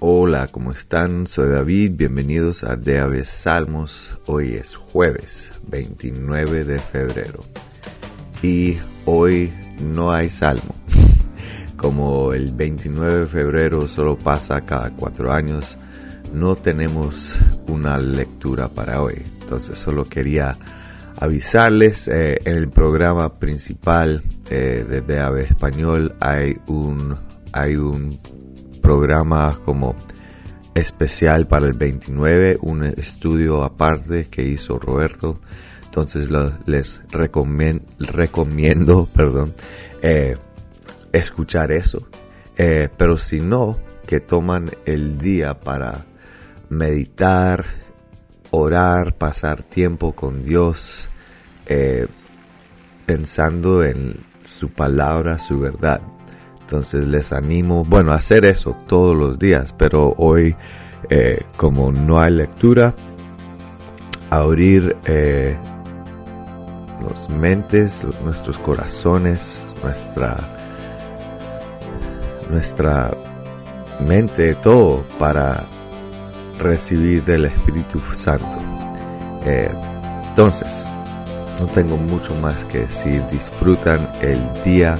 [0.00, 1.26] Hola, ¿cómo están?
[1.26, 4.16] Soy David, bienvenidos a De Salmos.
[4.26, 7.44] Hoy es jueves 29 de febrero
[8.40, 8.76] y
[9.06, 10.76] hoy no hay salmo.
[11.76, 15.76] Como el 29 de febrero solo pasa cada cuatro años,
[16.32, 19.20] no tenemos una lectura para hoy.
[19.40, 20.56] Entonces solo quería
[21.18, 27.16] avisarles, eh, en el programa principal eh, de DAB Español hay un,
[27.52, 28.16] hay un
[28.88, 29.94] programa como
[30.74, 35.38] especial para el 29, un estudio aparte que hizo Roberto.
[35.84, 36.30] Entonces
[36.64, 39.06] les recomiendo,
[40.02, 40.38] eh,
[41.12, 42.08] escuchar eso.
[42.56, 46.06] pero si no, que toman el día para
[46.70, 47.66] meditar,
[48.50, 51.10] orar, pasar tiempo con Dios,
[51.66, 52.06] eh,
[53.04, 54.16] pensando en
[54.46, 56.00] su palabra, su verdad.
[56.68, 60.54] Entonces les animo, bueno, a hacer eso todos los días, pero hoy,
[61.08, 62.92] eh, como no hay lectura,
[64.28, 65.56] abrir eh,
[67.00, 70.36] los mentes, nuestros corazones, nuestra,
[72.50, 73.16] nuestra
[74.06, 75.64] mente, todo para
[76.58, 78.58] recibir del Espíritu Santo.
[79.46, 79.70] Eh,
[80.28, 80.92] entonces,
[81.58, 83.22] no tengo mucho más que decir.
[83.30, 84.98] Disfrutan el día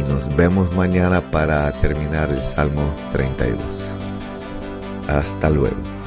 [0.00, 3.60] y nos vemos mañana para terminar el Salmo 32.
[5.08, 5.99] Hasta luego.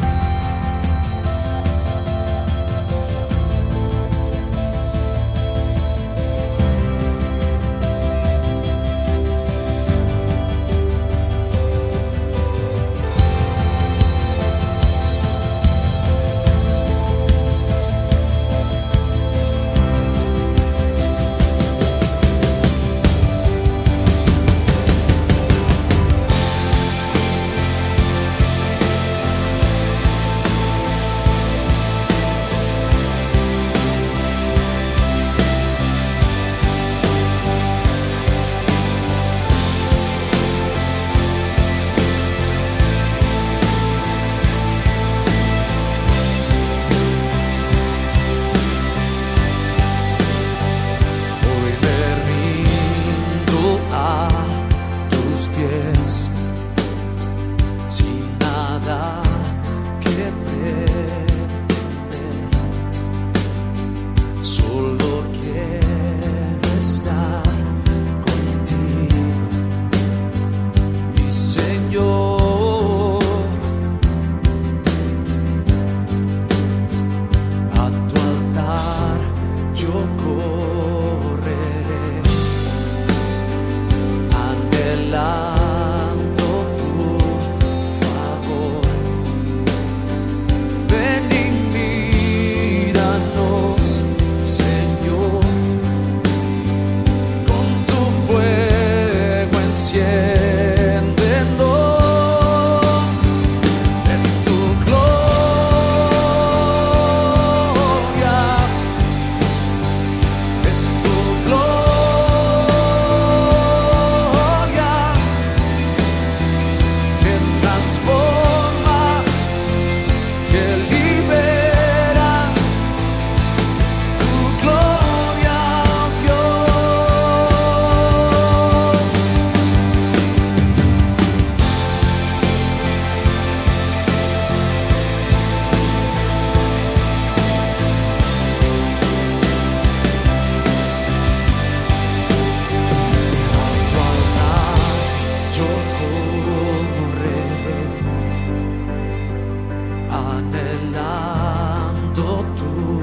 [150.54, 153.02] anhelando tu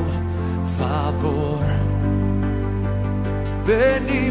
[0.78, 1.64] favor.
[3.66, 4.30] Ven y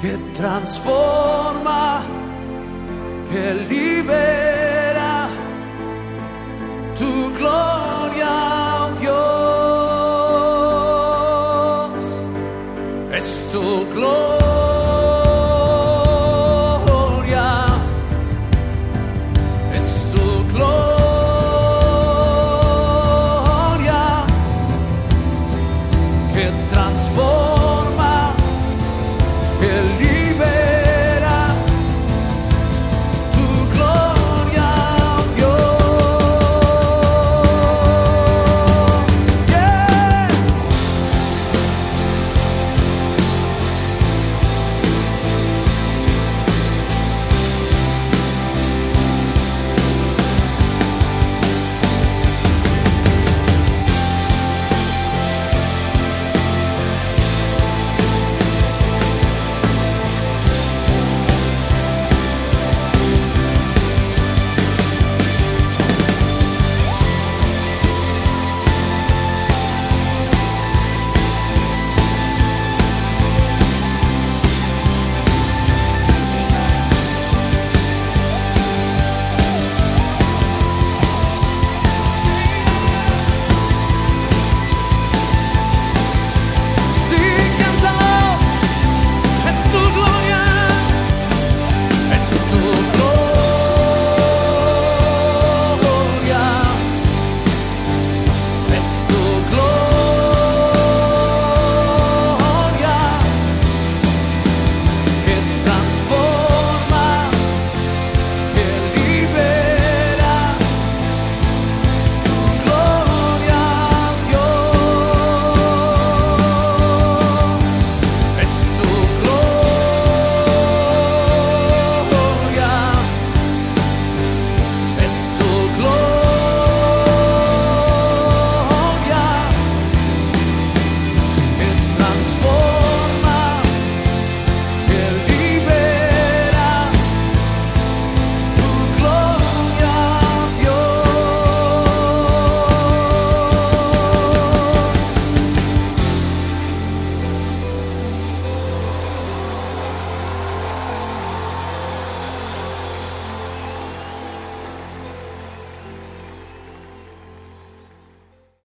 [0.00, 2.02] que transforma,
[3.30, 5.28] que libera
[6.96, 8.30] tu gloria,
[8.84, 8.90] oh
[11.90, 14.47] Dios, es tu gloria